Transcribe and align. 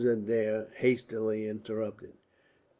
Adair 0.03 0.65
hastily 0.77 1.45
interrupted. 1.47 2.13